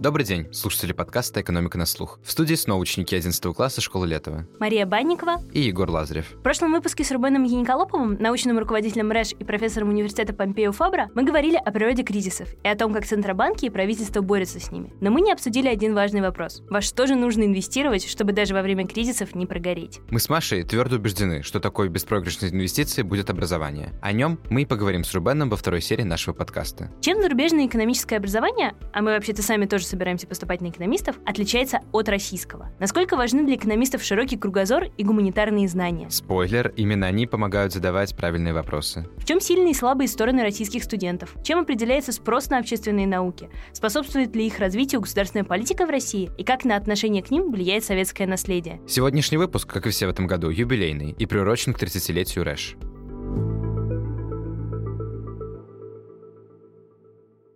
[0.00, 2.20] Добрый день, слушатели подкаста «Экономика на слух».
[2.22, 4.46] В студии снова ученики 11 класса школы Летова.
[4.60, 6.30] Мария Банникова и Егор Лазарев.
[6.30, 11.24] В прошлом выпуске с Рубеном Яниколоповым, научным руководителем РЭШ и профессором университета Помпео Фабра, мы
[11.24, 14.92] говорили о природе кризисов и о том, как Центробанки и правительство борются с ними.
[15.00, 16.62] Но мы не обсудили один важный вопрос.
[16.70, 19.98] Во что же нужно инвестировать, чтобы даже во время кризисов не прогореть?
[20.10, 23.98] Мы с Машей твердо убеждены, что такой беспроигрышной инвестицией будет образование.
[24.00, 26.92] О нем мы и поговорим с Рубеном во второй серии нашего подкаста.
[27.00, 32.08] Чем зарубежное экономическое образование, а мы вообще-то сами тоже собираемся поступать на экономистов отличается от
[32.08, 32.70] российского?
[32.78, 36.10] Насколько важны для экономистов широкий кругозор и гуманитарные знания?
[36.10, 39.06] Спойлер, именно они помогают задавать правильные вопросы.
[39.16, 41.34] В чем сильные и слабые стороны российских студентов?
[41.42, 43.48] Чем определяется спрос на общественные науки?
[43.72, 46.30] Способствует ли их развитию государственная политика в России?
[46.38, 48.80] И как на отношение к ним влияет советское наследие?
[48.86, 52.76] Сегодняшний выпуск, как и все в этом году, юбилейный и приурочен к 30-летию РЭШ.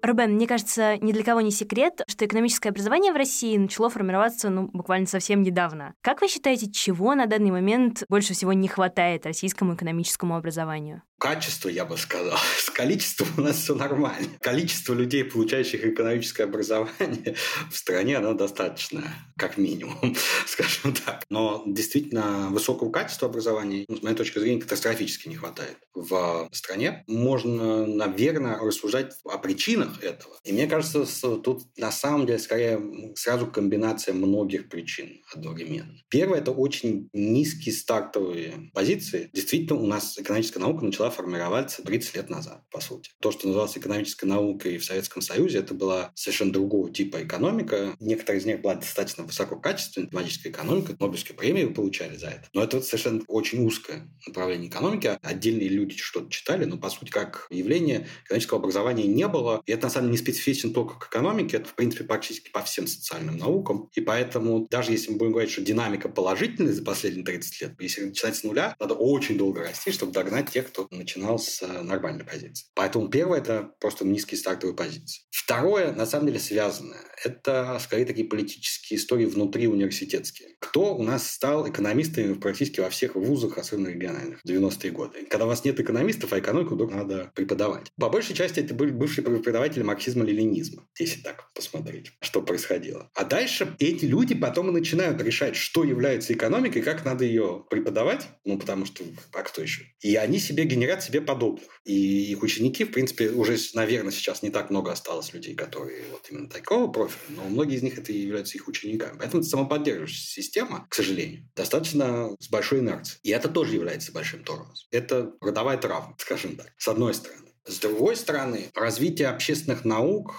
[0.03, 4.51] Рубен, мне кажется, ни для кого не секрет, что экономическое образование в России начало формироваться
[4.51, 5.95] ну, буквально совсем недавно.
[6.01, 11.03] Как вы считаете, чего на данный момент больше всего не хватает российскому экономическому образованию?
[11.23, 12.37] Качество, я бы сказал.
[12.59, 14.27] С количеством у нас все нормально.
[14.41, 17.37] Количество людей, получающих экономическое образование
[17.71, 19.05] в стране, оно достаточно,
[19.37, 20.17] как минимум,
[20.49, 21.25] скажем так.
[21.31, 27.05] Но действительно высокого качества образования, ну, с моей точки зрения, катастрофически не хватает в стране.
[27.07, 30.35] Можно, наверное, рассуждать о причинах этого.
[30.43, 31.07] И мне кажется,
[31.37, 35.95] тут на самом деле скорее сразу комбинация многих причин одновременно.
[36.09, 39.31] Первое– это очень низкие стартовые позиции.
[39.33, 43.11] Действительно, у нас экономическая наука начала формироваться 30 лет назад, по сути.
[43.21, 47.95] То, что называлось экономической наукой в Советском Союзе, это была совершенно другого типа экономика.
[48.01, 50.97] Некоторые из них была достаточно высококачественная математическая экономика.
[50.99, 52.49] Нобелевские премии получали за это.
[52.53, 55.19] Но это совершенно очень узкое направление экономики.
[55.23, 59.63] Отдельные люди что-то читали, но, по сути, как явление экономического образования не было.
[59.67, 61.59] И это, на самом деле, не специфично только к экономике.
[61.59, 63.89] Это, в принципе, практически по всем социальным наукам.
[63.95, 68.05] И поэтому, даже если мы будем говорить, что динамика положительная за последние 30 лет, если
[68.05, 72.25] начинать с нуля, надо очень долго расти, чтобы догнать тех, кто начинал с э, нормальной
[72.25, 72.67] позиции.
[72.75, 75.23] Поэтому первое– это просто низкие стартовые позиции.
[75.31, 77.01] Второе, на самом деле, связанное.
[77.25, 80.51] Это, скорее, такие политические истории внутри университетские.
[80.61, 85.27] Кто у нас стал экономистами практически во всех вузах, особенно региональных, в 90-е годы?
[85.29, 87.89] Когда у вас нет экономистов, а экономику вдруг надо преподавать.
[87.99, 93.11] По большей части это были бывшие преподаватели марксизма-ленинизма, если так посмотреть, что происходило.
[93.15, 98.29] А дальше эти люди потом и начинают решать, что является экономикой, как надо ее преподавать,
[98.45, 99.83] ну, потому что, а кто еще?
[100.01, 101.81] И они себе генерируют говорят себе подобных.
[101.85, 106.27] И их ученики, в принципе, уже, наверное, сейчас не так много осталось людей, которые вот
[106.31, 109.17] именно такого профиля, но многие из них это и являются их учениками.
[109.19, 113.21] Поэтому это самоподдерживающая система, к сожалению, достаточно с большой инерцией.
[113.23, 114.89] И это тоже является большим тормозом.
[114.91, 117.49] Это родовая травма, скажем так, с одной стороны.
[117.65, 120.35] С другой стороны, развитие общественных наук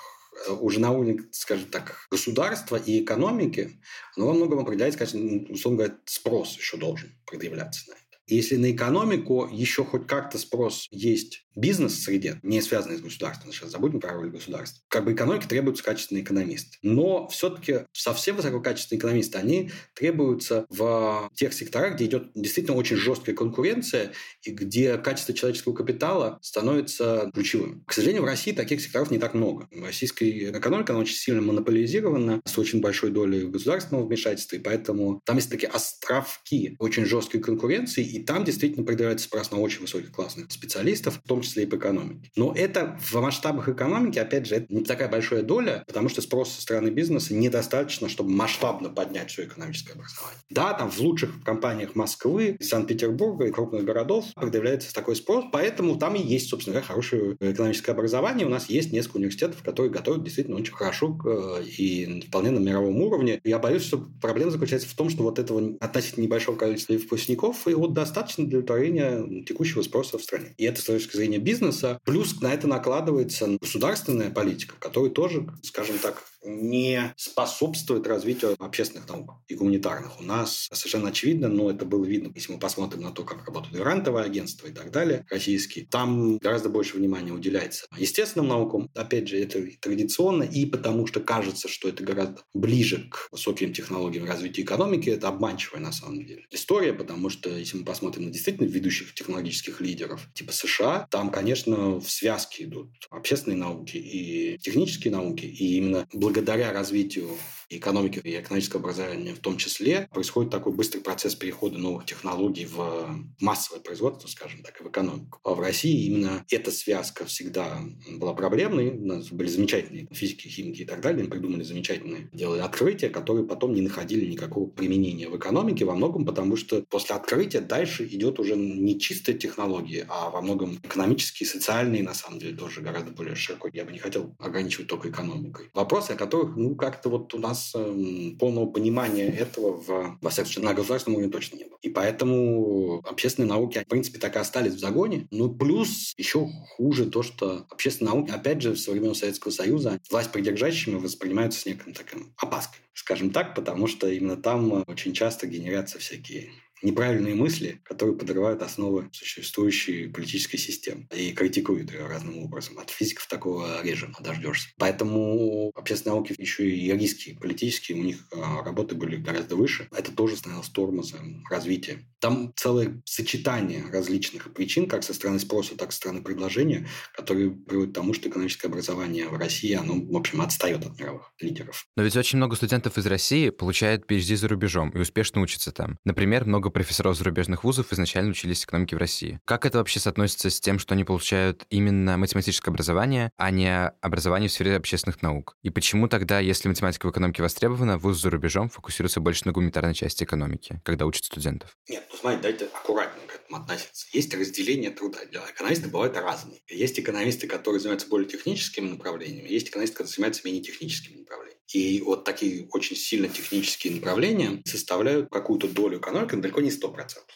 [0.48, 3.80] э, уже на уровне, скажем так, государства и экономики,
[4.18, 8.03] оно во многом определяется, конечно, условно говоря, спрос еще должен предъявляться на это.
[8.28, 14.00] Если на экономику еще хоть как-то спрос есть бизнес-среде, не связанной с государством, сейчас забудем
[14.00, 16.78] про роль государства, как бы экономике требуются качественные экономисты.
[16.82, 23.36] Но все-таки совсем высококачественные экономисты, они требуются в тех секторах, где идет действительно очень жесткая
[23.36, 24.14] конкуренция
[24.44, 27.84] и где качество человеческого капитала становится ключевым.
[27.86, 29.68] К сожалению, в России таких секторов не так много.
[29.72, 35.38] Российская экономика, она очень сильно монополизирована, с очень большой долей государственного вмешательства, и поэтому там
[35.38, 40.52] есть такие островки очень жесткой конкуренции, и там действительно предъявляется спрос на очень высоких классных
[40.52, 42.32] специалистов, в том числе и по экономике.
[42.36, 46.52] Но это в масштабах экономики, опять же, это не такая большая доля, потому что спрос
[46.52, 50.40] со стороны бизнеса недостаточно, чтобы масштабно поднять все экономическое образование.
[50.50, 56.16] Да, там в лучших компаниях Москвы, Санкт-Петербурга и крупных городов предъявляется такой спрос, поэтому там
[56.16, 58.48] и есть, собственно говоря, хорошее экономическое образование.
[58.48, 63.02] У нас есть несколько университетов, которые готовят действительно очень хорошо э, и вполне на мировом
[63.02, 63.40] уровне.
[63.44, 67.88] Я боюсь, что проблема заключается в том, что вот этого относительно небольшого количества выпускников его
[67.88, 70.54] достаточно для удовлетворения текущего спроса в стране.
[70.58, 72.00] И это с точки зрения бизнеса.
[72.06, 79.34] Плюс на это накладывается государственная политика, которая тоже, скажем так, не способствует развитию общественных наук
[79.48, 80.20] и гуманитарных.
[80.20, 83.76] У нас совершенно очевидно, но это было видно, если мы посмотрим на то, как работают
[83.76, 88.90] грантовые агентства и так далее, российские, там гораздо больше внимания уделяется естественным наукам.
[88.96, 94.26] Опять же, это традиционно, и потому что кажется, что это гораздо ближе к высоким технологиям
[94.26, 98.68] развития экономики, это обманчивая на самом деле история, потому что если мы посмотрим на действительно
[98.68, 105.46] ведущих технологических лидеров, типа США, там, конечно, в связке идут общественные науки и технические науки,
[105.46, 106.33] и именно благодаря
[106.72, 107.30] развитию
[107.70, 113.10] экономики и экономического образования в том числе, происходит такой быстрый процесс перехода новых технологий в
[113.40, 115.40] массовое производство, скажем так, и в экономику.
[115.44, 117.80] А в России именно эта связка всегда
[118.10, 118.92] была проблемной.
[118.92, 123.74] У нас были замечательные физики, химики и так далее, придумали замечательные, делали открытия, которые потом
[123.74, 128.56] не находили никакого применения в экономике, во многом потому, что после открытия дальше идет уже
[128.56, 133.70] не чистая технология, а во многом экономические, социальные, на самом деле, тоже гораздо более широко.
[133.72, 135.70] Я бы не хотел ограничивать только экономикой.
[135.74, 140.52] Вопросы, о которых, ну, как-то вот у нас э, полного понимания этого в, во всяком
[140.52, 141.78] случае, на государственном уровне точно не было.
[141.82, 145.28] И поэтому общественные науки, в принципе, так и остались в загоне.
[145.32, 150.32] Ну, плюс еще хуже то, что общественные науки, опять же, в современном Советского Союза власть
[150.32, 156.00] придержащими воспринимаются с неким таким опаской, скажем так, потому что именно там очень часто генерятся
[156.00, 156.52] всякие
[156.84, 162.80] неправильные мысли, которые подрывают основы существующей политической системы и критикуют ее разным образом.
[162.80, 164.70] От физиков такого режима дождешься.
[164.78, 169.88] Поэтому общественные науки еще и риски политические, у них а, работы были гораздо выше.
[169.92, 172.06] Это тоже становилось тормозом развития.
[172.24, 177.52] Там целое сочетание различных причин, как со стороны спроса, так и со стороны предложения, которые
[177.52, 181.86] приводят к тому, что экономическое образование в России, оно, в общем, отстает от мировых лидеров.
[181.98, 185.98] Но ведь очень много студентов из России получают PhD за рубежом и успешно учатся там.
[186.06, 189.42] Например, много профессоров зарубежных вузов изначально учились экономике в России.
[189.44, 193.70] Как это вообще соотносится с тем, что они получают именно математическое образование, а не
[194.00, 195.58] образование в сфере общественных наук?
[195.62, 199.94] И почему тогда, если математика в экономике востребована, вуз за рубежом фокусируется больше на гуманитарной
[199.94, 201.76] части экономики, когда учат студентов?
[201.90, 204.06] Нет, ну смотрите, давайте аккуратнее к этому относиться.
[204.14, 205.20] Есть разделение труда.
[205.24, 206.62] Экономисты бывают разные.
[206.68, 211.53] Есть экономисты, которые занимаются более техническими направлениями, есть экономисты, которые занимаются менее техническими направлениями.
[211.72, 216.94] И вот такие очень сильно технические направления составляют какую-то долю экономики, но далеко не 100%.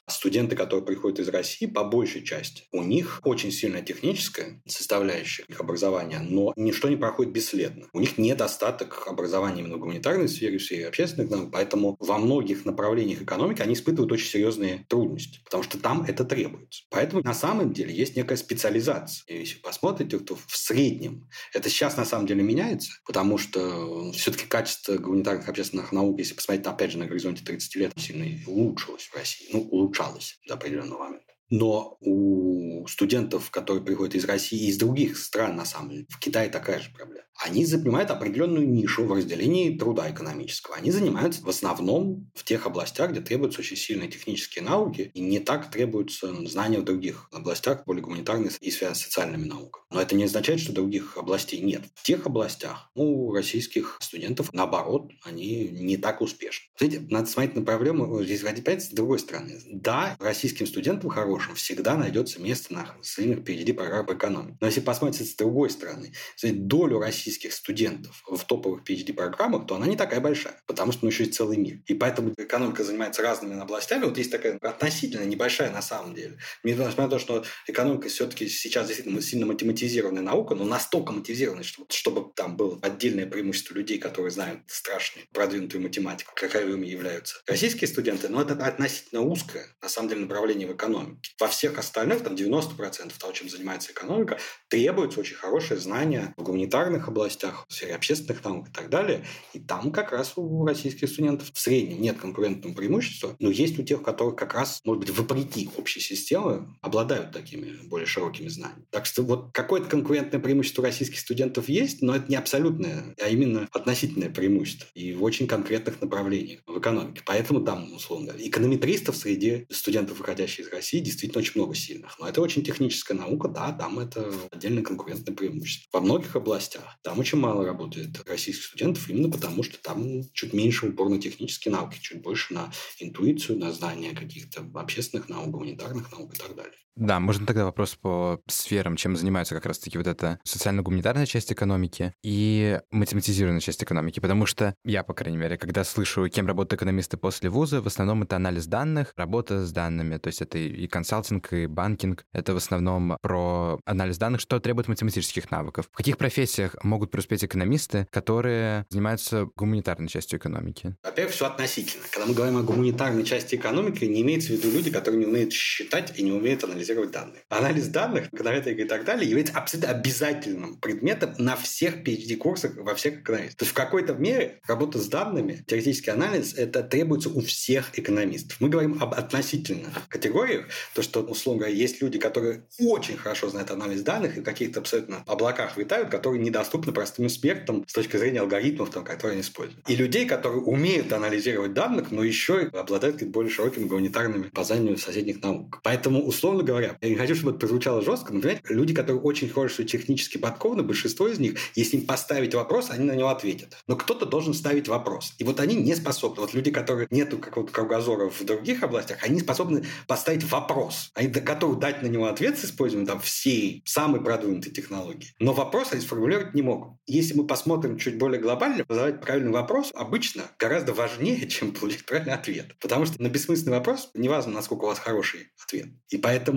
[0.08, 5.60] Студенты, которые приходят из России, по большей части, у них очень сильно техническая составляющая их
[5.60, 7.88] образования, но ничто не проходит бесследно.
[7.94, 12.66] У них недостаток образования именно в гуманитарной сфере, в сфере общественных наук, поэтому во многих
[12.66, 16.84] направлениях экономики они испытывают очень серьезные трудности, потому что там это требуется.
[16.90, 19.24] Поэтому на самом деле есть некая специализация.
[19.28, 24.46] И если посмотрите, то в среднем это сейчас на самом деле меняется, потому что все-таки
[24.46, 29.16] качество гуманитарных общественных наук, если посмотреть, опять же, на горизонте 30 лет, сильно улучшилось в
[29.16, 29.48] России.
[29.52, 31.34] Ну, улучшалось до определенного момента.
[31.50, 36.20] Но у студентов, которые приходят из России и из других стран, на самом деле, в
[36.20, 40.76] Китае такая же проблема они занимают определенную нишу в разделении труда экономического.
[40.76, 45.40] Они занимаются в основном в тех областях, где требуются очень сильные технические науки, и не
[45.40, 49.86] так требуются знания в других областях, более гуманитарных и связанных с социальными науками.
[49.92, 51.84] Но это не означает, что других областей нет.
[51.96, 56.68] В тех областях у российских студентов, наоборот, они не так успешны.
[56.76, 59.60] Смотрите, надо смотреть на проблему здесь опять с другой стороны.
[59.72, 64.58] Да, российским студентам хорошим всегда найдется место на своих PhD программах по экономике.
[64.60, 66.14] Но если посмотреть с другой стороны,
[66.44, 71.24] долю российских студентов в топовых PhD-программах, то она не такая большая, потому что ну, еще
[71.24, 71.80] есть целый мир.
[71.86, 74.06] И поэтому экономика занимается разными областями.
[74.06, 76.38] Вот есть такая относительно небольшая на самом деле.
[76.64, 81.88] Несмотря на то, что экономика все-таки сейчас действительно сильно математизированная наука, но настолько математизированная, чтобы,
[81.92, 88.30] чтобы там было отдельное преимущество людей, которые знают страшную продвинутую математику, каковыми являются российские студенты,
[88.30, 91.27] но это относительно узкое, на самом деле, направление в экономике.
[91.40, 94.38] Во всех остальных, там 90% того, чем занимается экономика,
[94.70, 99.26] требуется очень хорошее знание в гуманитарных областях, в сфере общественных наук и так далее.
[99.54, 103.84] И там как раз у российских студентов в среднем нет конкурентного преимущества, но есть у
[103.84, 108.86] тех, которых как раз, может быть, вопреки общей системе, обладают такими более широкими знаниями.
[108.92, 113.68] Так что вот какое-то конкурентное преимущество российских студентов есть, но это не абсолютное, а именно
[113.72, 114.88] относительное преимущество.
[114.94, 117.22] И в очень конкретных направлениях в экономике.
[117.26, 122.20] Поэтому там, условно, эконометристов среди студентов, выходящих из России, действительно очень много сильных.
[122.20, 126.00] Но это очень техническая наука, да, там это отдельное конкурентное преимущество.
[126.00, 130.88] Во многих областях там очень мало работает российских студентов, именно потому что там чуть меньше
[130.88, 136.36] упор на технические науки, чуть больше на интуицию, на знание каких-то общественных наук, гуманитарных наук
[136.36, 136.78] и так далее.
[136.98, 142.14] Да, можно тогда вопрос по сферам, чем занимаются как раз-таки вот эта социально-гуманитарная часть экономики
[142.24, 147.18] и математизированная часть экономики, потому что я, по крайней мере, когда слышу, кем работают экономисты
[147.18, 151.54] после вуза, в основном это анализ данных, работа с данными, то есть это и консалтинг,
[151.54, 155.90] и банкинг, это в основном про анализ данных, что требует математических навыков.
[155.92, 160.96] В каких профессиях могут преуспеть экономисты, которые занимаются гуманитарной частью экономики?
[161.04, 162.06] Во-первых, все относительно.
[162.12, 165.54] Когда мы говорим о гуманитарной части экономики, не имеется в виду люди, которые не умеют
[165.54, 167.44] считать и не умеют анализировать анализировать данные.
[167.50, 173.22] Анализ данных, эконометрика и так далее является абсолютно обязательным предметом на всех PhD-курсах во всех
[173.22, 173.58] экономистах.
[173.58, 178.58] То есть в какой-то мере работа с данными, теоретический анализ, это требуется у всех экономистов.
[178.60, 183.72] Мы говорим об относительных категориях, То, что, условно говоря, есть люди, которые очень хорошо знают
[183.72, 188.42] анализ данных и в каких-то абсолютно облаках витают, которые недоступны простым экспертам с точки зрения
[188.42, 189.88] алгоритмов, там, которые они используют.
[189.90, 195.42] И людей, которые умеют анализировать данных, но еще и обладают более широкими гуманитарными познаниями соседних
[195.42, 195.80] наук.
[195.84, 199.50] Поэтому, условно говоря, я не хочу, чтобы это прозвучало жестко, но, понимаете, люди, которые очень
[199.50, 203.78] хорошо технически подкованы, большинство из них, если им поставить вопрос, они на него ответят.
[203.88, 205.34] Но кто-то должен ставить вопрос.
[205.38, 206.42] И вот они не способны.
[206.42, 211.12] Вот люди, которые нету какого-то кругозора в других областях, они способны поставить вопрос.
[211.14, 215.34] Они готовы дать на него ответ с использованием там всей самой продвинутой технологии.
[215.40, 216.98] Но вопрос они сформулировать не могут.
[217.06, 222.34] Если мы посмотрим чуть более глобально, задавать правильный вопрос обычно гораздо важнее, чем получить правильный
[222.34, 222.76] ответ.
[222.80, 225.88] Потому что на бессмысленный вопрос неважно, насколько у вас хороший ответ.
[226.10, 226.57] И поэтому,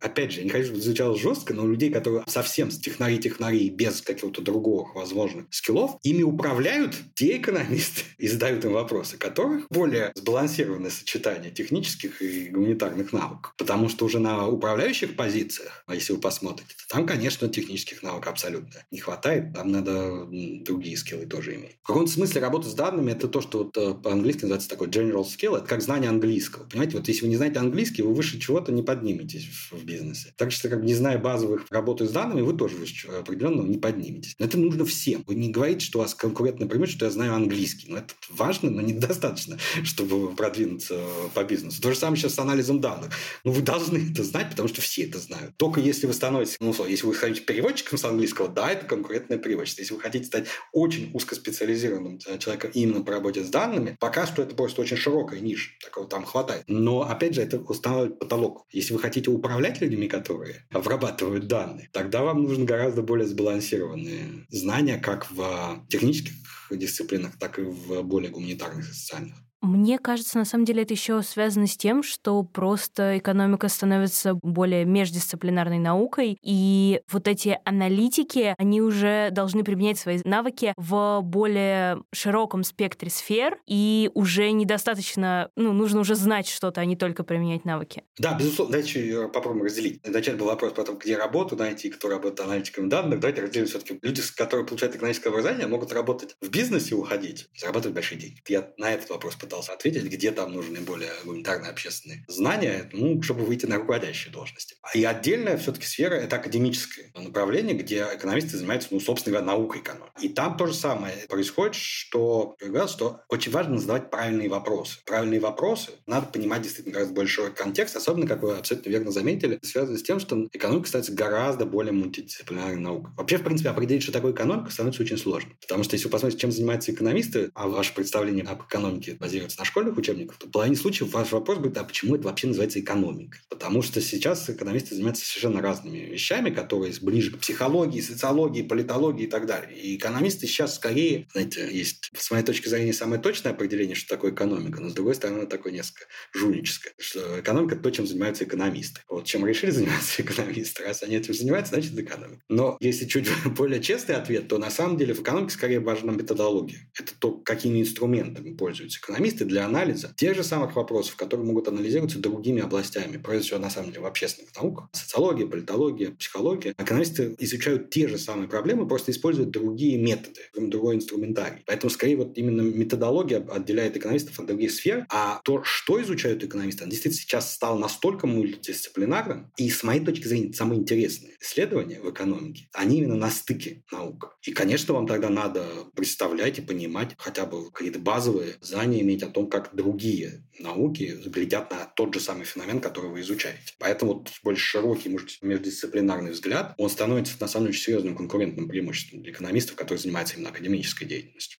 [0.00, 3.70] опять же, я не хочу, чтобы звучало жестко, но у людей, которые совсем с технари-технари
[3.70, 10.12] без какого-то другого возможных скиллов, ими управляют те экономисты и задают им вопросы, которых более
[10.14, 13.54] сбалансированное сочетание технических и гуманитарных навыков.
[13.56, 18.32] Потому что уже на управляющих позициях, а если вы посмотрите, то там, конечно, технических навыков
[18.32, 19.52] абсолютно не хватает.
[19.54, 20.26] Там надо
[20.64, 21.76] другие скиллы тоже иметь.
[21.82, 25.24] В каком-то смысле работа с данными– это то, что вот э, по-английски называется такой general
[25.24, 25.56] skill.
[25.56, 26.64] Это как знание английского.
[26.64, 28.82] Понимаете, вот если вы не знаете английский, вы выше чего-то не
[29.30, 30.32] подниметесь в бизнесе.
[30.36, 34.34] Так что, как не зная базовых работы с данными, вы тоже выше определенного не подниметесь.
[34.38, 35.24] Но это нужно всем.
[35.26, 37.86] Вы не говорите, что у вас конкурентное преимущество, что я знаю английский.
[37.90, 41.00] Но это важно, но недостаточно, чтобы продвинуться
[41.34, 41.80] по бизнесу.
[41.80, 43.10] То же самое сейчас с анализом данных.
[43.44, 45.56] Ну, вы должны это знать, потому что все это знают.
[45.56, 49.82] Только если вы становитесь, ну, если вы хотите переводчиком с английского, да, это конкурентное преимущество.
[49.82, 54.54] Если вы хотите стать очень узкоспециализированным человеком именно по работе с данными, пока что это
[54.54, 55.70] просто очень широкая ниша.
[55.82, 56.64] Такого там хватает.
[56.66, 58.66] Но, опять же, это устанавливает потолок.
[58.70, 64.98] Если вы хотите управлять людьми, которые обрабатывают данные, тогда вам нужны гораздо более сбалансированные знания
[64.98, 66.32] как в технических
[66.70, 69.36] дисциплинах, так и в более гуманитарных и социальных.
[69.62, 74.84] Мне кажется, на самом деле это еще связано с тем, что просто экономика становится более
[74.84, 82.64] междисциплинарной наукой, и вот эти аналитики, они уже должны применять свои навыки в более широком
[82.64, 88.02] спектре сфер, и уже недостаточно, ну, нужно уже знать что-то, а не только применять навыки.
[88.18, 88.72] Да, безусловно.
[88.72, 90.00] Давайте попробуем разделить.
[90.06, 93.20] Вначале был вопрос потом, где работу найти, кто работает аналитиком данных.
[93.20, 93.98] Давайте разделим все-таки.
[94.02, 98.40] Люди, которые получают экономическое образование, могут работать в бизнесе, уходить, зарабатывать большие деньги.
[98.48, 103.44] Я на этот вопрос пытался ответить, где там нужны более гуманитарные общественные знания, ну, чтобы
[103.44, 104.76] выйти на руководящие должности.
[104.94, 110.12] И отдельная все-таки сфера– это академическое направление, где экономисты занимаются, ну, собственно говоря, наукой экономики.
[110.22, 114.98] И там то же самое происходит, что, что очень важно задавать правильные вопросы.
[115.04, 119.98] Правильные вопросы надо понимать действительно гораздо большой контекст, особенно, как вы абсолютно верно заметили, связано
[119.98, 123.12] с тем, что экономика становится гораздо более мультидисциплинарной наукой.
[123.16, 125.50] Вообще, в принципе, определить, что такое экономика, становится очень сложно.
[125.60, 129.64] Потому что если вы посмотрите, чем занимаются экономисты, а ваше представление об экономике базируется на
[129.64, 133.38] школьных учебниках, то в половине случаев ваш вопрос будет, а почему это вообще называется экономика?
[133.48, 139.30] Потому что сейчас экономисты занимаются совершенно разными вещами, которые ближе к психологии, социологии, политологии и
[139.30, 139.78] так далее.
[139.78, 144.32] И экономисты сейчас скорее, знаете, есть с моей точки зрения самое точное определение, что такое
[144.32, 149.00] экономика, но с другой стороны такое несколько жульническое, что экономика– то, чем занимаются экономисты.
[149.08, 152.42] Вот чем решили заниматься экономисты, раз они этим занимаются, значит экономика.
[152.48, 156.90] Но если чуть более честный ответ, то на самом деле в экономике скорее важна методология.
[156.98, 162.18] Это то, какими инструментами пользуются экономисты для анализа тех же самых вопросов, которые могут анализироваться
[162.18, 164.88] другими областями, прежде всего, на самом деле, в общественных науках.
[164.92, 166.74] Социология, политология, психология.
[166.78, 171.62] Экономисты изучают те же самые проблемы, просто используют другие методы, другой инструментарий.
[171.66, 176.84] Поэтому, скорее, вот именно методология отделяет экономистов от других сфер, а то, что изучают экономисты,
[176.86, 182.68] действительно сейчас стало настолько мультидисциплинарным, и, с моей точки зрения, самые интересные исследования в экономике,
[182.72, 184.36] они именно на стыке наук.
[184.42, 189.28] И, конечно, вам тогда надо представлять и понимать хотя бы какие-то базовые знания иметь о
[189.28, 193.74] том, как другие науки глядят на тот же самый феномен, который вы изучаете.
[193.78, 195.08] Поэтому вот больше широкий
[195.42, 200.50] междисциплинарный взгляд, он становится на самом деле серьезным конкурентным преимуществом для экономистов, которые занимаются именно
[200.50, 201.58] академической деятельностью.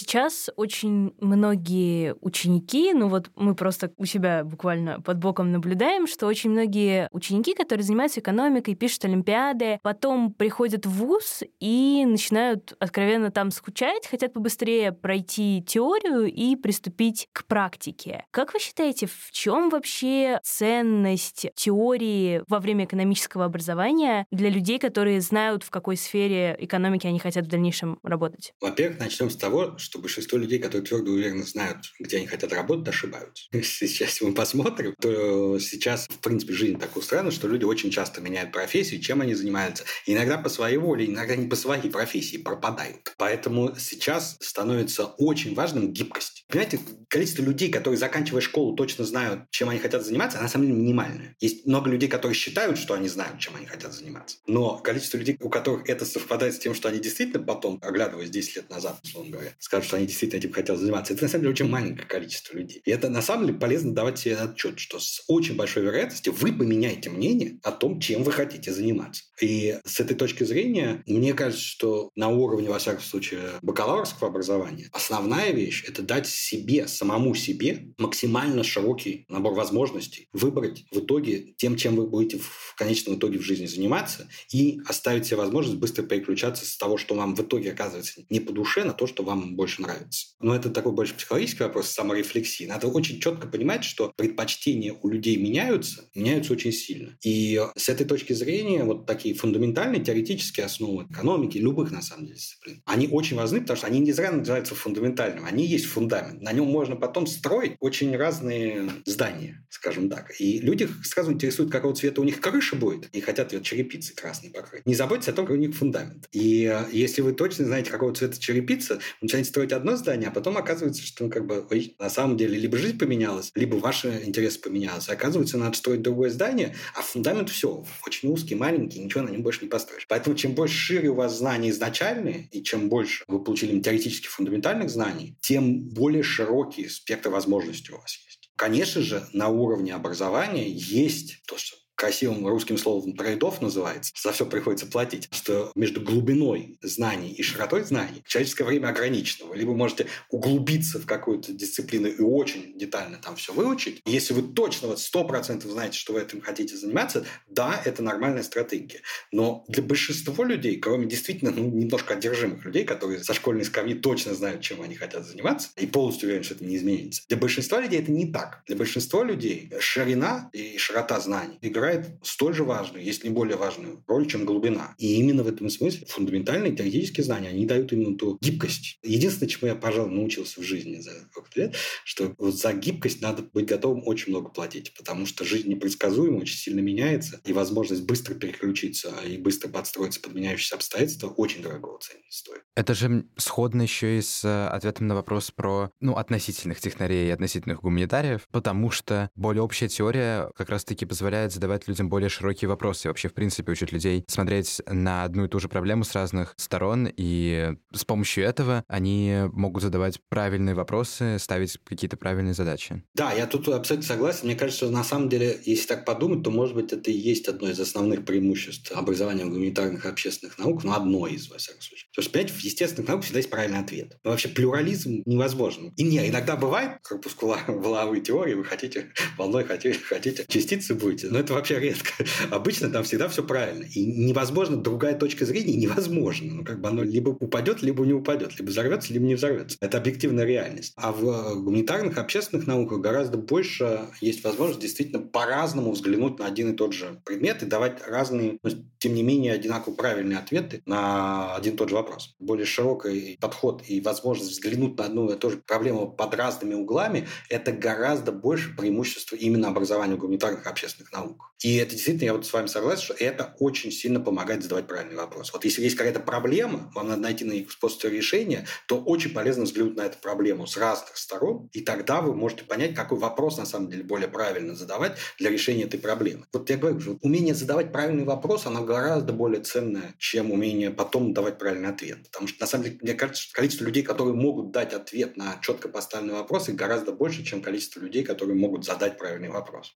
[0.00, 6.26] Сейчас очень многие ученики, ну вот мы просто у себя буквально под боком наблюдаем, что
[6.26, 13.30] очень многие ученики, которые занимаются экономикой, пишут олимпиады, потом приходят в ВУЗ и начинают откровенно
[13.30, 18.24] там скучать, хотят побыстрее пройти теорию и приступить к практике.
[18.30, 25.20] Как вы считаете, в чем вообще ценность теории во время экономического образования для людей, которые
[25.20, 28.54] знают, в какой сфере экономики они хотят в дальнейшем работать?
[28.62, 32.88] Во-первых, начнем с того, что большинство людей, которые твердо уверенно знают, где они хотят работать,
[32.88, 33.44] ошибаются.
[33.62, 38.52] Сейчас мы посмотрим, то сейчас, в принципе, жизнь так устроена, что люди очень часто меняют
[38.52, 39.84] профессию, чем они занимаются.
[40.06, 43.14] Иногда по своей воле, иногда не по своей профессии пропадают.
[43.16, 46.44] Поэтому сейчас становится очень важным гибкость.
[46.48, 50.78] Понимаете, количество людей, которые, заканчивая школу, точно знают, чем они хотят заниматься, на самом деле
[50.78, 51.36] минимальное.
[51.40, 54.38] Есть много людей, которые считают, что они знают, чем они хотят заниматься.
[54.46, 58.56] Но количество людей, у которых это совпадает с тем, что они действительно потом, оглядываясь 10
[58.56, 61.52] лет назад, условно говоря, скажут, что они действительно этим хотят заниматься, это на самом деле
[61.52, 62.82] очень маленькое количество людей.
[62.84, 66.52] И это на самом деле полезно давать себе отчет, что с очень большой вероятностью вы
[66.52, 69.22] поменяете мнение о том, чем вы хотите заниматься.
[69.40, 74.88] И с этой точки зрения, мне кажется, что на уровне, во всяком случае, бакалаврского образования
[74.90, 81.76] основная вещь– это дать себе, самому себе максимально широкий набор возможностей выбрать в итоге тем,
[81.76, 86.66] чем вы будете в конечном итоге в жизни заниматься, и оставить себе возможность быстро переключаться
[86.66, 89.82] с того, что вам в итоге оказывается не по душе, на то, что вам больше
[89.82, 90.28] нравится.
[90.40, 92.64] Но это такой больше психологический вопрос саморефлексии.
[92.64, 97.18] Надо очень четко понимать, что предпочтения у людей меняются, меняются очень сильно.
[97.22, 102.36] И с этой точки зрения вот такие фундаментальные теоретические основы экономики, любых на самом деле
[102.36, 105.46] дисциплин, они очень важны, потому что они не зря называются фундаментальными.
[105.46, 106.40] Они есть фундамент.
[106.40, 110.40] На нем можно потом строить очень разные здания, скажем так.
[110.40, 114.48] И люди сразу интересуют, какого цвета у них крыша будет, и хотят ее черепицей красной
[114.48, 114.86] покрыть.
[114.86, 116.28] Не заботьтесь о том, какой у них фундамент.
[116.32, 120.56] И если вы точно знаете, какого цвета черепица, вы начинаете строить одно здание, а потом
[120.56, 125.08] оказывается, что как бы, ой, на самом деле либо жизнь поменялась, либо ваши интересы поменялись.
[125.08, 129.62] Оказывается, надо строить другое здание, а фундамент все очень узкий, маленький, ничего на нем больше
[129.62, 130.06] не построишь.
[130.08, 134.90] Поэтому чем больше шире у вас знания изначальные, и чем больше вы получили теоретических фундаментальных
[134.90, 138.50] знаний, тем более широкий спектр возможностей у вас есть.
[138.56, 144.46] Конечно же, на уровне образования есть то, что красивым русским словом трейдов называется, за все
[144.46, 149.48] приходится платить, что между глубиной знаний и широтой знаний человеческое время ограничено.
[149.48, 154.00] Вы либо можете углубиться в какую-то дисциплину и очень детально там все выучить.
[154.06, 158.44] Если вы точно вот сто процентов знаете, что вы этим хотите заниматься, да, это нормальная
[158.44, 159.02] стратегия.
[159.30, 164.34] Но для большинства людей, кроме действительно ну, немножко одержимых людей, которые со школьной скамьи точно
[164.34, 168.00] знают, чем они хотят заниматься, и полностью уверены, что это не изменится, для большинства людей
[168.00, 168.62] это не так.
[168.66, 173.56] Для большинства людей ширина и широта знаний играют играет столь же важную, если не более
[173.56, 174.94] важную роль, чем глубина.
[174.98, 178.98] И именно в этом смысле фундаментальные теоретические знания, они дают именно ту гибкость.
[179.02, 183.42] Единственное, чему я, пожалуй, научился в жизни за сколько лет, что вот за гибкость надо
[183.42, 188.34] быть готовым очень много платить, потому что жизнь непредсказуема, очень сильно меняется, и возможность быстро
[188.34, 192.62] переключиться и быстро подстроиться под меняющиеся обстоятельства очень дорого ценить стоит.
[192.74, 197.30] Это же сходно еще и с э, ответом на вопрос про ну, относительных технарей и
[197.30, 202.68] относительных гуманитариев, потому что более общая теория как раз-таки позволяет задавать задавать людям более широкие
[202.68, 203.08] вопросы.
[203.08, 207.08] Вообще, в принципе, учит людей смотреть на одну и ту же проблему с разных сторон.
[207.16, 213.02] И с помощью этого они могут задавать правильные вопросы, ставить какие-то правильные задачи.
[213.14, 214.40] Да, я тут абсолютно согласен.
[214.44, 217.68] Мне кажется, на самом деле, если так подумать, то, может быть, это и есть одно
[217.68, 222.06] из основных преимуществ образования в гуманитарных общественных наук, но одно из, во всяком случае.
[222.10, 224.18] Потому что, понимаете, в естественных науках всегда есть правильный ответ.
[224.24, 225.92] Но вообще плюрализм невозможен.
[225.96, 231.54] И не, иногда бывает корпускуловые теории, вы хотите волной, хотите, хотите частицы будете, но это
[231.60, 232.10] вообще редко.
[232.50, 233.84] Обычно там всегда все правильно.
[233.84, 236.54] И невозможно, другая точка зрения невозможно.
[236.54, 238.58] Ну, как бы оно либо упадет, либо не упадет.
[238.58, 239.76] Либо взорвется, либо не взорвется.
[239.80, 240.92] Это объективная реальность.
[240.96, 246.72] А в э, гуманитарных, общественных науках гораздо больше есть возможность действительно по-разному взглянуть на один
[246.72, 251.54] и тот же предмет и давать разные, но тем не менее одинаково правильные ответы на
[251.54, 252.34] один и тот же вопрос.
[252.38, 257.28] Более широкий подход и возможность взглянуть на одну и ту же проблему под разными углами–
[257.48, 261.49] это гораздо больше преимущество именно образования гуманитарных общественных наук.
[261.60, 265.16] И это действительно, я вот с вами согласен, что это очень сильно помогает задавать правильный
[265.16, 265.52] вопрос.
[265.52, 269.64] Вот если есть какая-то проблема, вам надо найти на них способ решения, то очень полезно
[269.64, 273.66] взглянуть на эту проблему с разных сторон, и тогда вы можете понять, какой вопрос на
[273.66, 276.46] самом деле более правильно задавать для решения этой проблемы.
[276.52, 281.34] Вот я говорю, что умение задавать правильный вопрос, оно гораздо более ценное, чем умение потом
[281.34, 282.22] давать правильный ответ.
[282.24, 285.58] Потому что, на самом деле, мне кажется, что количество людей, которые могут дать ответ на
[285.60, 289.94] четко поставленный вопрос, их гораздо больше, чем количество людей, которые могут задать правильный вопрос.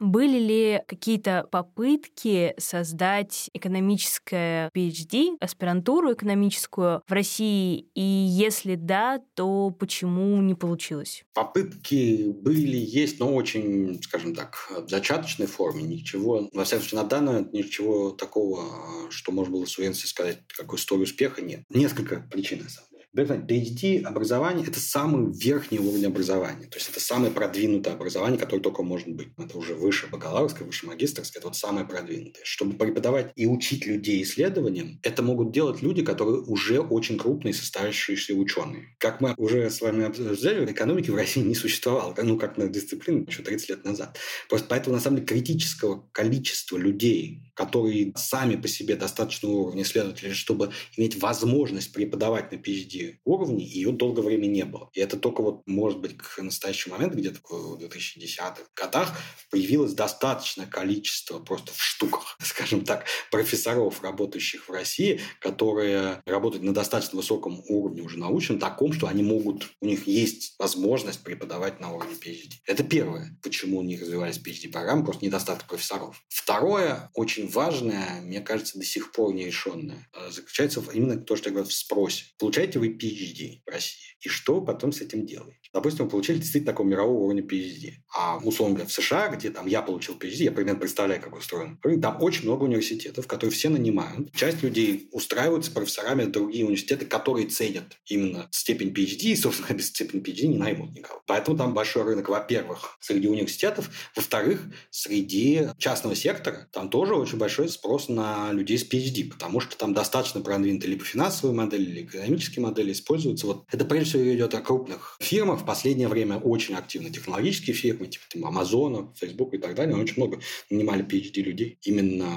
[0.00, 7.86] Были ли какие-то попытки создать экономическое PhD, аспирантуру экономическую в России?
[7.94, 11.22] И если да, то почему не получилось?
[11.34, 15.82] Попытки были, есть, но очень, скажем так, в зачаточной форме.
[15.82, 20.78] Ничего, во всяком случае, на данный ничего такого, что можно было с уверенностью сказать, какой
[20.78, 21.64] историю успеха, нет.
[21.68, 26.66] Несколько причин, на самом PhD образование– это самый верхний уровень образования.
[26.68, 29.28] То есть это самое продвинутое образование, которое только может быть.
[29.36, 31.40] Это уже выше бакалаврское, выше магистрское.
[31.40, 32.44] Это вот самое продвинутое.
[32.44, 38.34] Чтобы преподавать и учить людей исследованиям, это могут делать люди, которые уже очень крупные состоящиеся
[38.34, 38.94] ученые.
[38.98, 43.24] Как мы уже с вами обсуждали, экономики в России не существовало, ну, как на дисциплину
[43.26, 44.18] еще 30 лет назад.
[44.48, 50.32] Просто поэтому, на самом деле, критического количества людей, которые сами по себе достаточного уровня исследователей,
[50.32, 54.88] чтобы иметь возможность преподавать на PhD уровне, ее долгое время не было.
[54.94, 59.14] И это только вот, может быть, к настоящему моменту, где-то в 2010-х годах,
[59.50, 66.72] появилось достаточное количество просто в штуках, скажем так, профессоров, работающих в России, которые работают на
[66.72, 71.92] достаточно высоком уровне уже научном, таком, что они могут, у них есть возможность преподавать на
[71.92, 72.54] уровне PhD.
[72.64, 76.24] Это первое, почему у них развивались PhD-программы, просто недостаток профессоров.
[76.30, 81.54] Второе, очень важное, мне кажется, до сих пор нерешенное, э, заключается именно то, что я
[81.54, 82.24] говорю, в спросе.
[82.38, 85.59] Получаете вы PhD в России, и что вы потом с этим делаете?
[85.72, 87.92] Допустим, вы получили действительно такого мирового уровня PhD.
[88.14, 91.78] А условно говоря, в США, где там я получил PhD, я примерно представляю, как устроен.
[92.00, 94.32] Там очень много университетов, которые все нанимают.
[94.32, 100.22] Часть людей устраиваются профессорами другие университеты, которые ценят именно степень PhD, и, собственно, без степени
[100.22, 101.22] PhD не наймут никого.
[101.26, 107.68] Поэтому там большой рынок, во-первых, среди университетов, во-вторых, среди частного сектора там тоже очень большой
[107.68, 112.64] спрос на людей с PhD, потому что там достаточно продвинутые либо финансовые модели, либо экономические
[112.64, 113.46] модели используются.
[113.46, 115.59] Вот это прежде всего идет о крупных фирмах.
[115.60, 120.14] В последнее время очень активно технологические фирмы, типа там, Amazon, Facebook и так далее, очень
[120.16, 122.28] много нанимали PhD людей именно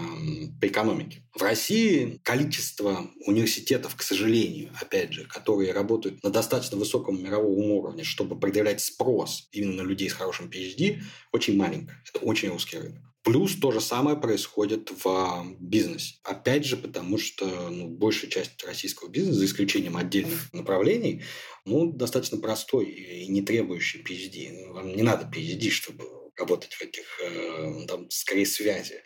[0.60, 1.22] по экономике.
[1.34, 8.04] В России количество университетов, к сожалению, опять же, которые работают на достаточно высоком мировом уровне,
[8.04, 11.98] чтобы предъявлять спрос именно на людей с хорошим PhD, очень маленькое.
[12.14, 13.13] Это очень узкий рынок.
[13.24, 16.16] Плюс то же самое происходит в бизнесе.
[16.24, 21.24] Опять же, потому что ну, большая часть российского бизнеса, за исключением отдельных направлений,
[21.66, 24.74] ну, достаточно простой и не требующий PhD.
[24.74, 26.04] Вам не надо PhD, чтобы
[26.36, 29.04] работать в этих, э, там, скорее, связи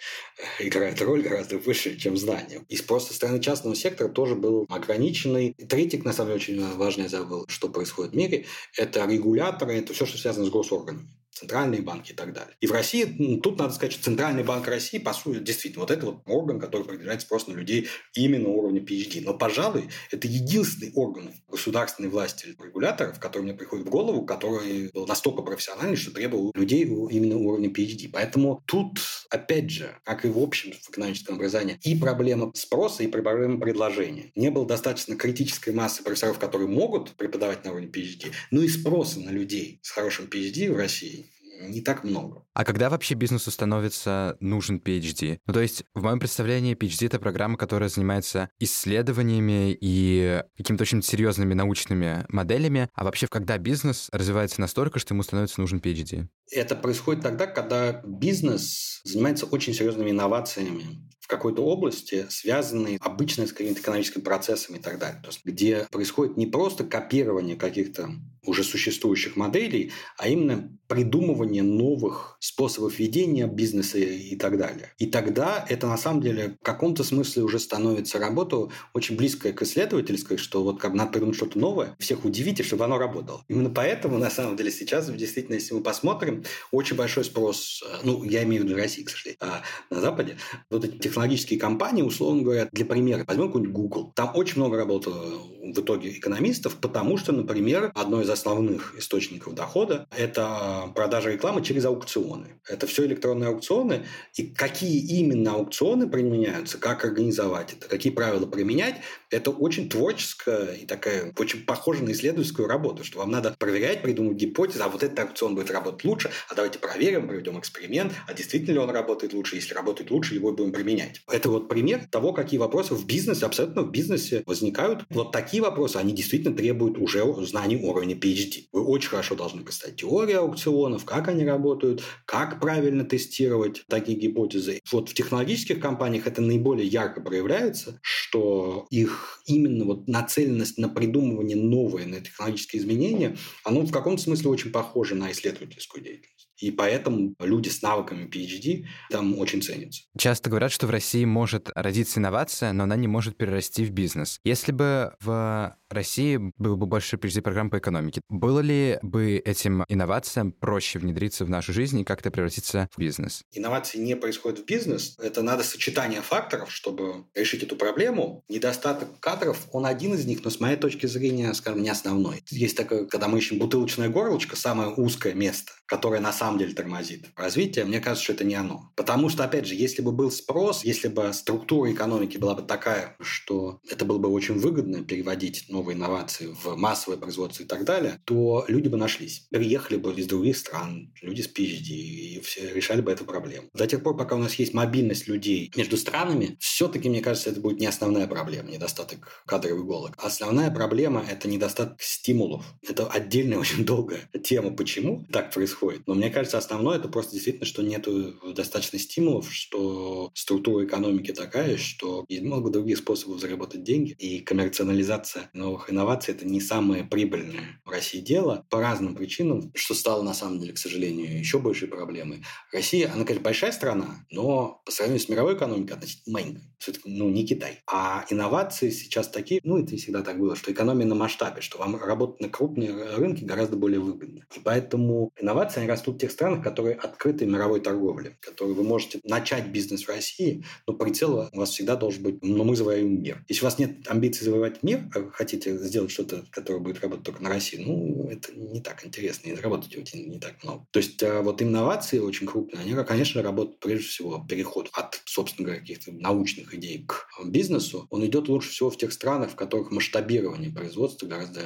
[0.60, 2.65] играет роль гораздо выше, чем знания.
[2.69, 5.53] И спрос со стороны частного сектора тоже был ограниченный.
[5.58, 8.45] И третий, на самом деле, очень важный забыл, что происходит в мире,
[8.77, 12.56] это регуляторы, это все, что связано с госорганами центральные банки и так далее.
[12.60, 16.06] И в России, тут надо сказать, что Центральный банк России, по сути, действительно, вот это
[16.08, 19.21] вот орган, который определяет спрос на людей именно уровня PhD.
[19.23, 25.06] Но, пожалуй, это единственный орган государственной власти регуляторов, который мне приходит в голову, который был
[25.06, 28.10] настолько профессиональный, что требовал людей именно уровня PhD.
[28.12, 33.08] Поэтому тут, опять же, как и в общем в экономическом образовании, и проблема спроса, и
[33.08, 34.32] проблема предложения.
[34.36, 39.20] Не было достаточно критической массы профессоров, которые могут преподавать на уровне PhD, но и спроса
[39.20, 42.46] на людей с хорошим PhD в России не так много.
[42.54, 45.39] А когда вообще бизнесу становится нужен PhD?
[45.46, 51.02] Ну, то есть, в моем представлении, PhD— это программа, которая занимается исследованиями и какими-то очень
[51.02, 52.89] серьезными научными моделями.
[52.93, 56.28] А вообще, когда бизнес развивается настолько, что ему становится нужен PhD?
[56.52, 63.52] Это происходит тогда, когда бизнес занимается очень серьезными инновациями в какой-то области, связанные обычно с
[63.52, 65.20] какими-то экономическими процессами и так далее.
[65.22, 68.10] То есть, где происходит не просто копирование каких-то
[68.46, 74.94] уже существующих моделей, а именно придумывание новых способов ведения бизнеса и так далее.
[74.98, 79.62] И тогда это на самом деле в каком-то смысле уже становится работа очень близкая к
[79.63, 83.44] исследовательской, что вот как надо придумать что-то новое, всех удивите, чтобы оно работало.
[83.50, 88.24] Именно поэтому, на самом деле, сейчас, действительно, если мы посмотрим, очень большой спрос, э, ну,
[88.24, 90.38] я имею в виду России, к сожалению, а на Западе,
[90.70, 94.13] вот эти технологические компании, условно говоря, для примера, возьмем какой-нибудь Google.
[94.15, 95.25] Там очень много работало
[95.63, 101.86] в итоге экономистов, потому что, например, одно из основных источников дохода– это продажа рекламы через
[101.86, 102.60] аукционы.
[102.69, 104.06] Это все электронные аукционы.
[104.36, 108.97] И какие именно аукционы применяются, как организовать это, какие правила применять,
[109.32, 114.38] это очень творческая и такая очень похожа на исследовательскую работу, что вам надо проверять, придумать
[114.38, 118.73] гипотезы, а вот этот аукцион будет работать лучше, а давайте проверим, проведем эксперимент, а действительно
[118.73, 121.07] ли он работает лучше, если работает лучше, его будем применять.
[121.32, 125.06] Это вот пример того, какие вопросы в бизнесе, абсолютно в бизнесе возникают.
[125.10, 128.65] Вот такие вопросы, они действительно требуют уже знаний уровня PhD.
[128.72, 134.80] Вы очень хорошо должны представить теорию аукционов, как они работают, как правильно тестировать такие гипотезы.
[134.91, 141.58] Вот в технологических компаниях это наиболее ярко проявляется, что их именно вот нацеленность на придумывание
[141.58, 146.46] новое, на технологические изменения, оно в каком-то смысле очень похоже на исследовательскую деятельность.
[146.60, 150.04] И поэтому люди с навыками PhD там очень ценятся.
[150.17, 154.39] Часто говорят, что в России может родиться инновация, но она не может перерасти в бизнес.
[154.43, 159.84] Если бы в России было бы больше впереди программ по экономике, было ли бы этим
[159.88, 163.43] инновациям проще внедриться в нашу жизнь и как-то превратиться в бизнес?
[163.52, 165.15] Инновации не происходят в бизнес.
[165.19, 168.43] Это надо сочетание факторов, чтобы решить эту проблему.
[168.50, 172.43] Недостаток кадров, он один из них, но с моей точки зрения, скажем, не основной.
[172.50, 177.26] Есть такое, когда мы ищем бутылочное горлышко, самое узкое место, которое на самом деле тормозит
[177.36, 178.91] развитие, мне кажется, что это не оно.
[178.95, 183.15] Потому что, опять же, если бы был спрос, если бы структура экономики была бы такая,
[183.19, 188.20] что это было бы очень выгодно переводить новые инновации в массовое производство и так далее,
[188.26, 189.48] то люди бы нашлись.
[189.52, 193.70] Приехали бы из других стран, люди с PhD, и все решали бы эту проблему.
[193.74, 197.60] До тех пор, пока у нас есть мобильность людей между странами, все-таки, мне кажется, это
[197.60, 200.13] будет не основная проблема, недостаток кадровых иголок.
[200.18, 202.66] Основная проблема– это недостаток стимулов.
[202.88, 206.08] Это отдельная очень долгая тема, почему так происходит.
[206.08, 208.08] Но мне кажется, основное– это просто действительно, что нет
[208.56, 215.50] достаточно стимулов, что структура экономики такая, что есть много других способов заработать деньги, и коммерциализация
[215.67, 220.34] новых инноваций– это не самое прибыльное в России дело по разным причинам, что стало на
[220.34, 222.43] самом деле, к сожалению, еще большей проблемой.
[222.71, 226.63] Россия, она, конечно, большая страна, но по сравнению с мировой экономикой относительно маленькая.
[226.77, 227.80] Все-таки, ну, не Китай.
[227.88, 231.95] А инновации сейчас такие, ну, это всегда так было, что экономия на масштабе, что вам
[231.95, 234.45] работать на крупные рынки гораздо более выгодно.
[234.56, 239.19] И поэтому инновации, они растут в тех странах, которые открыты мировой торговле, которые вы можете
[239.23, 243.43] начать бизнес в России, но прицел у вас всегда должен быть, но мы завоюем мир.
[243.47, 247.26] Если у вас нет амбиций завоевать мир, а вы хотите сделать что-то, которое будет работать
[247.26, 250.86] только на России, ну, это не так интересно, и заработать не, не так много.
[250.91, 255.65] То есть а, вот инновации очень крупные, они, конечно, работают прежде всего переход от, собственно
[255.65, 259.91] говоря, каких-то научных идей к бизнесу, он идет лучше всего в тех странах, в которых
[259.91, 261.62] масштабирование производства гораздо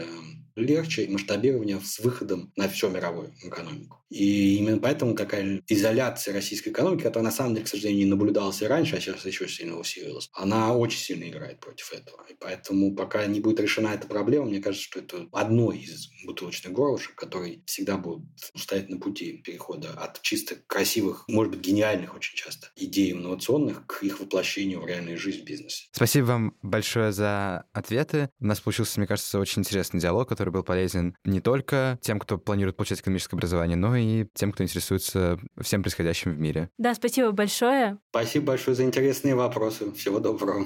[0.55, 4.01] легче, масштабирование с выходом на всю мировую экономику.
[4.09, 8.61] И именно поэтому такая изоляция российской экономики, которая на самом деле, к сожалению, не наблюдалась
[8.61, 12.21] и раньше, а сейчас еще сильно усилилась, она очень сильно играет против этого.
[12.29, 16.73] И поэтому пока не будет решена эта проблема, мне кажется, что это одно из бутылочных
[16.73, 22.35] горлышек, которые всегда будут стоять на пути перехода от чисто красивых, может быть, гениальных очень
[22.35, 25.87] часто идей инновационных к их воплощению в реальную жизнь в бизнесе.
[25.93, 28.29] Спасибо вам большое за ответы.
[28.41, 32.37] У нас получился, мне кажется, очень интересный диалог, который был полезен не только тем, кто
[32.37, 36.69] планирует получать экономическое образование, но и тем, кто интересуется всем происходящим в мире.
[36.77, 37.99] Да, спасибо большое.
[38.09, 39.91] Спасибо большое за интересные вопросы.
[39.93, 40.65] Всего доброго.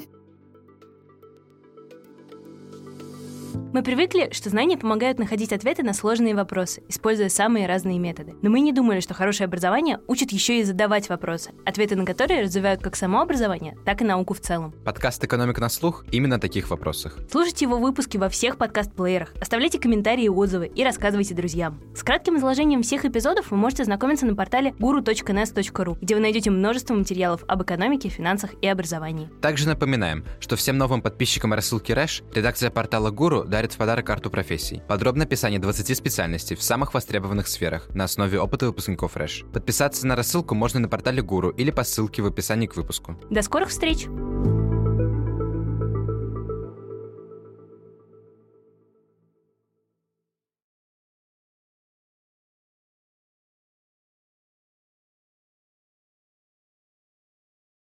[3.75, 8.33] Мы привыкли, что знания помогают находить ответы на сложные вопросы, используя самые разные методы.
[8.41, 12.43] Но мы не думали, что хорошее образование учит еще и задавать вопросы, ответы на которые
[12.43, 14.73] развивают как само образование, так и науку в целом.
[14.83, 17.17] Подкаст «Экономика на слух» именно о таких вопросах.
[17.31, 21.81] Слушайте его выпуски во всех подкаст-плеерах, оставляйте комментарии и отзывы и рассказывайте друзьям.
[21.95, 26.93] С кратким изложением всех эпизодов вы можете ознакомиться на портале guru.nes.ru, где вы найдете множество
[26.93, 29.29] материалов об экономике, финансах и образовании.
[29.41, 34.29] Также напоминаем, что всем новым подписчикам рассылки Рэш редакция портала Гуру дарит в подарок карту
[34.29, 34.81] профессий.
[34.87, 39.45] Подробное описание 20 специальностей в самых востребованных сферах на основе опыта выпускников РЭШ.
[39.53, 43.19] Подписаться на рассылку можно на портале Гуру или по ссылке в описании к выпуску.
[43.29, 44.07] До скорых встреч!